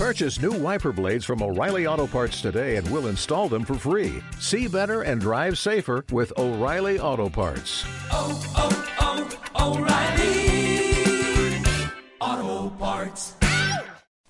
[0.00, 4.22] Purchase new wiper blades from O'Reilly Auto Parts today and we'll install them for free.
[4.38, 7.84] See better and drive safer with O'Reilly Auto Parts.
[8.10, 10.40] oh, oh, O'Reilly
[12.18, 13.36] Auto Parts.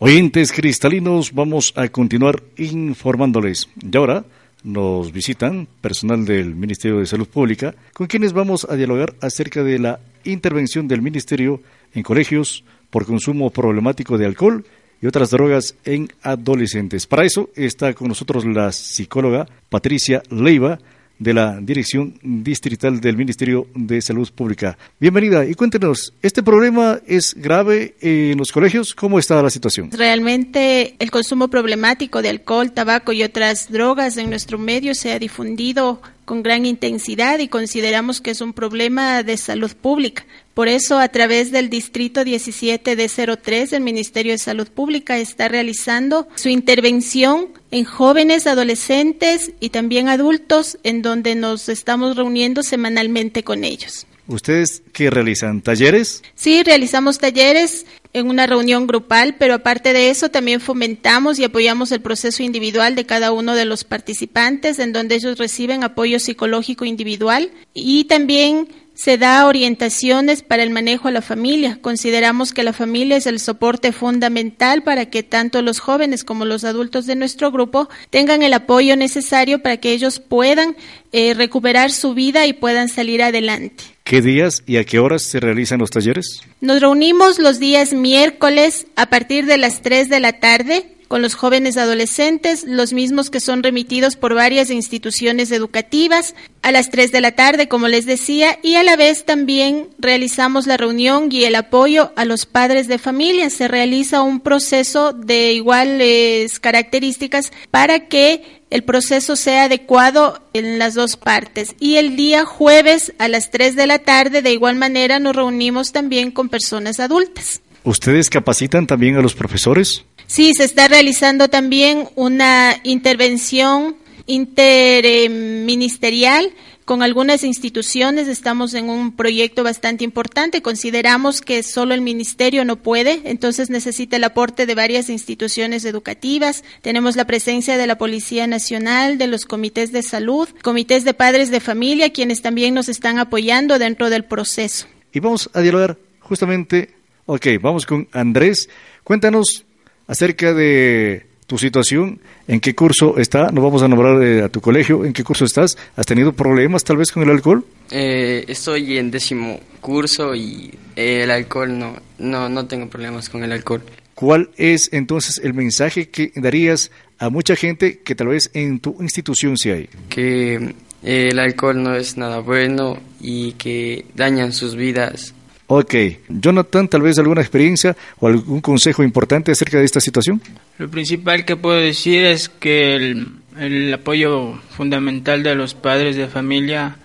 [0.00, 3.70] Oyentes cristalinos, vamos a continuar informándoles.
[3.80, 4.26] Y ahora
[4.64, 9.78] nos visitan personal del Ministerio de Salud Pública, con quienes vamos a dialogar acerca de
[9.78, 11.62] la intervención del Ministerio
[11.94, 14.66] en colegios por consumo problemático de alcohol
[15.04, 17.06] y otras drogas en adolescentes.
[17.06, 20.78] Para eso está con nosotros la psicóloga Patricia Leiva,
[21.18, 24.76] de la Dirección Distrital del Ministerio de Salud Pública.
[24.98, 28.94] Bienvenida y cuéntenos, ¿este problema es grave en los colegios?
[28.94, 29.90] ¿Cómo está la situación?
[29.92, 35.18] Realmente el consumo problemático de alcohol, tabaco y otras drogas en nuestro medio se ha
[35.18, 40.24] difundido con gran intensidad y consideramos que es un problema de salud pública.
[40.54, 45.48] Por eso, a través del Distrito 17 de 03, el Ministerio de Salud Pública está
[45.48, 53.42] realizando su intervención en jóvenes, adolescentes y también adultos, en donde nos estamos reuniendo semanalmente
[53.42, 54.06] con ellos.
[54.28, 55.60] ¿Ustedes qué realizan?
[55.60, 56.22] ¿Talleres?
[56.36, 61.90] Sí, realizamos talleres en una reunión grupal, pero aparte de eso también fomentamos y apoyamos
[61.90, 66.84] el proceso individual de cada uno de los participantes, en donde ellos reciben apoyo psicológico
[66.84, 71.78] individual y también se da orientaciones para el manejo a la familia.
[71.80, 76.64] Consideramos que la familia es el soporte fundamental para que tanto los jóvenes como los
[76.64, 80.76] adultos de nuestro grupo tengan el apoyo necesario para que ellos puedan
[81.12, 83.84] eh, recuperar su vida y puedan salir adelante.
[84.04, 86.42] ¿Qué días y a qué horas se realizan los talleres?
[86.60, 91.36] Nos reunimos los días miércoles a partir de las 3 de la tarde con los
[91.36, 97.20] jóvenes adolescentes, los mismos que son remitidos por varias instituciones educativas, a las 3 de
[97.20, 101.54] la tarde, como les decía, y a la vez también realizamos la reunión y el
[101.54, 103.48] apoyo a los padres de familia.
[103.48, 110.94] Se realiza un proceso de iguales características para que el proceso sea adecuado en las
[110.94, 111.76] dos partes.
[111.78, 115.92] Y el día jueves a las 3 de la tarde, de igual manera, nos reunimos
[115.92, 117.60] también con personas adultas.
[117.84, 120.06] ¿Ustedes capacitan también a los profesores?
[120.26, 123.96] Sí, se está realizando también una intervención
[124.26, 126.52] interministerial
[126.84, 128.28] con algunas instituciones.
[128.28, 130.62] Estamos en un proyecto bastante importante.
[130.62, 136.64] Consideramos que solo el ministerio no puede, entonces necesita el aporte de varias instituciones educativas.
[136.82, 141.50] Tenemos la presencia de la Policía Nacional, de los comités de salud, comités de padres
[141.50, 144.86] de familia, quienes también nos están apoyando dentro del proceso.
[145.12, 146.94] Y vamos a dialogar justamente,
[147.26, 148.68] ok, vamos con Andrés.
[149.04, 149.64] Cuéntanos
[150.06, 154.60] acerca de tu situación, en qué curso está, no vamos a nombrar eh, a tu
[154.60, 157.64] colegio, en qué curso estás, ¿has tenido problemas tal vez con el alcohol?
[157.90, 163.44] Eh, estoy en décimo curso y eh, el alcohol no, no, no tengo problemas con
[163.44, 163.82] el alcohol.
[164.14, 168.96] ¿Cuál es entonces el mensaje que darías a mucha gente que tal vez en tu
[169.00, 169.88] institución sí hay?
[170.08, 175.34] Que el alcohol no es nada bueno y que dañan sus vidas.
[175.66, 175.94] Ok,
[176.28, 180.40] Jonathan, tal vez alguna experiencia o algún consejo importante acerca de esta situación.
[180.78, 186.28] Lo principal que puedo decir es que el, el apoyo fundamental de los padres de
[186.28, 186.96] familia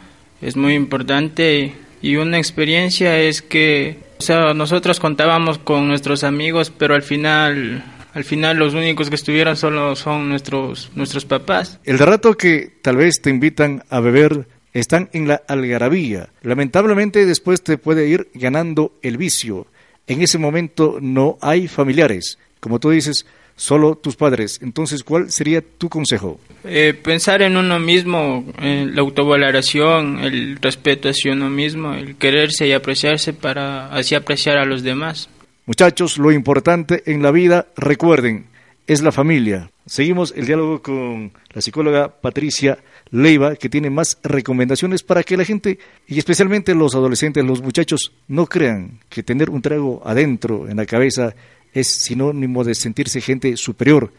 [0.42, 6.72] es muy importante y una experiencia es que o sea, nosotros contábamos con nuestros amigos,
[6.78, 7.84] pero al final
[8.14, 11.80] al final los únicos que estuvieron solo son nuestros nuestros papás.
[11.86, 16.30] El rato que tal vez te invitan a beber están en la algarabía.
[16.42, 19.68] Lamentablemente después te puede ir ganando el vicio.
[20.08, 22.38] En ese momento no hay familiares.
[22.60, 23.26] Como tú dices,
[23.56, 24.60] solo tus padres.
[24.64, 26.40] Entonces, ¿cuál sería tu consejo?
[26.64, 32.68] Eh, pensar en uno mismo, en la autovaloración, el respeto hacia uno mismo, el quererse
[32.68, 35.30] y apreciarse para así apreciar a los demás.
[35.66, 38.48] Muchachos, lo importante en la vida, recuerden,
[38.88, 39.70] es la familia.
[39.86, 42.80] Seguimos el diálogo con la psicóloga Patricia
[43.12, 48.12] Leiva, que tiene más recomendaciones para que la gente, y especialmente los adolescentes, los muchachos,
[48.28, 51.36] no crean que tener un trago adentro, en la cabeza,
[51.74, 54.12] es sinónimo de sentirse gente superior.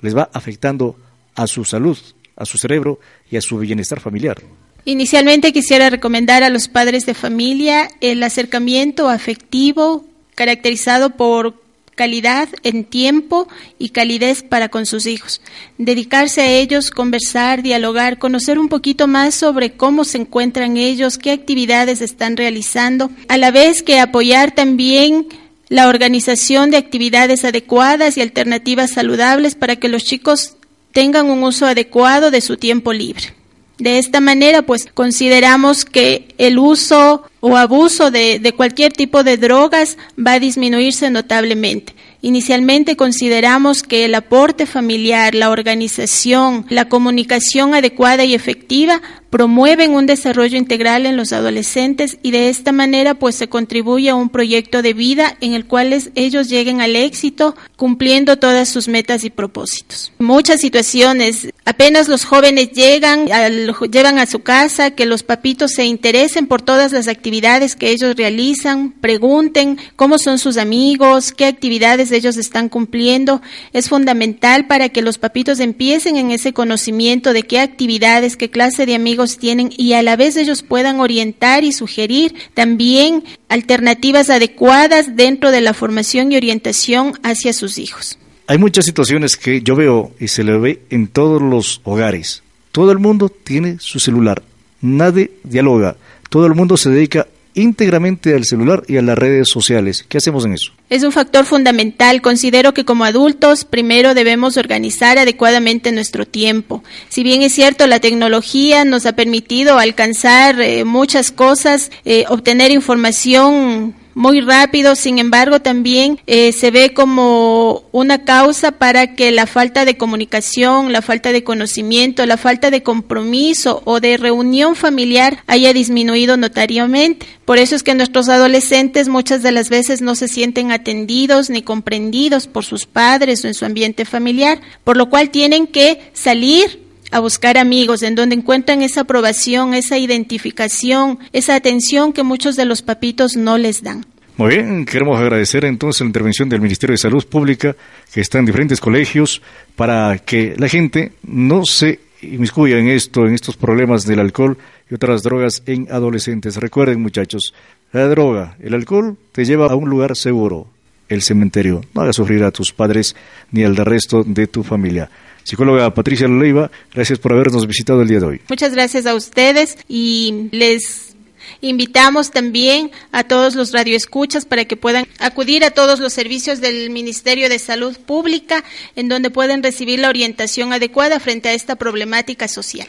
[0.00, 0.96] Les va afectando
[1.34, 1.98] a su salud,
[2.36, 3.00] a su cerebro
[3.30, 4.36] y a su bienestar familiar.
[4.84, 10.04] Inicialmente quisiera recomendar a los padres de familia el acercamiento afectivo
[10.36, 11.65] caracterizado por
[11.96, 13.48] calidad en tiempo
[13.78, 15.40] y calidez para con sus hijos.
[15.78, 21.32] Dedicarse a ellos, conversar, dialogar, conocer un poquito más sobre cómo se encuentran ellos, qué
[21.32, 25.26] actividades están realizando, a la vez que apoyar también
[25.68, 30.56] la organización de actividades adecuadas y alternativas saludables para que los chicos
[30.92, 33.34] tengan un uso adecuado de su tiempo libre.
[33.78, 39.36] De esta manera, pues consideramos que el uso o abuso de, de, cualquier tipo de
[39.36, 41.94] drogas va a disminuirse notablemente.
[42.26, 49.00] Inicialmente consideramos que el aporte familiar, la organización, la comunicación adecuada y efectiva
[49.30, 54.14] promueven un desarrollo integral en los adolescentes y de esta manera pues se contribuye a
[54.14, 59.24] un proyecto de vida en el cual ellos lleguen al éxito cumpliendo todas sus metas
[59.24, 60.10] y propósitos.
[60.18, 66.46] Muchas situaciones, apenas los jóvenes llegan, llevan a su casa, que los papitos se interesen
[66.46, 72.36] por todas las actividades que ellos realizan, pregunten cómo son sus amigos, qué actividades ellos
[72.36, 73.40] están cumpliendo.
[73.72, 78.86] Es fundamental para que los papitos empiecen en ese conocimiento de qué actividades, qué clase
[78.86, 85.16] de amigos tienen y a la vez ellos puedan orientar y sugerir también alternativas adecuadas
[85.16, 88.18] dentro de la formación y orientación hacia sus hijos.
[88.48, 92.42] Hay muchas situaciones que yo veo y se le ve en todos los hogares.
[92.70, 94.42] Todo el mundo tiene su celular,
[94.80, 95.96] nadie dialoga,
[96.30, 97.26] todo el mundo se dedica
[97.56, 100.04] íntegramente al celular y a las redes sociales.
[100.08, 100.72] ¿Qué hacemos en eso?
[100.88, 102.22] Es un factor fundamental.
[102.22, 106.84] Considero que como adultos primero debemos organizar adecuadamente nuestro tiempo.
[107.08, 112.70] Si bien es cierto, la tecnología nos ha permitido alcanzar eh, muchas cosas, eh, obtener
[112.70, 119.46] información muy rápido, sin embargo también eh, se ve como una causa para que la
[119.46, 125.44] falta de comunicación, la falta de conocimiento, la falta de compromiso o de reunión familiar
[125.46, 127.26] haya disminuido notariamente.
[127.44, 131.60] Por eso es que nuestros adolescentes muchas de las veces no se sienten atendidos ni
[131.60, 136.85] comprendidos por sus padres o en su ambiente familiar, por lo cual tienen que salir
[137.10, 142.64] a buscar amigos en donde encuentran esa aprobación, esa identificación, esa atención que muchos de
[142.64, 144.04] los papitos no les dan.
[144.36, 147.74] Muy bien, queremos agradecer entonces la intervención del Ministerio de Salud Pública
[148.12, 149.40] que está en diferentes colegios
[149.76, 154.58] para que la gente no se inmiscuya en esto, en estos problemas del alcohol
[154.90, 156.56] y otras drogas en adolescentes.
[156.56, 157.54] Recuerden muchachos,
[157.92, 160.68] la droga, el alcohol te lleva a un lugar seguro,
[161.08, 161.82] el cementerio.
[161.94, 163.16] No hagas sufrir a tus padres
[163.50, 165.10] ni al resto de tu familia.
[165.44, 168.40] Psicóloga Patricia Leiva, gracias por habernos visitado el día de hoy.
[168.48, 171.14] Muchas gracias a ustedes y les
[171.60, 176.90] invitamos también a todos los radioescuchas para que puedan acudir a todos los servicios del
[176.90, 178.64] Ministerio de Salud Pública
[178.96, 182.88] en donde pueden recibir la orientación adecuada frente a esta problemática social.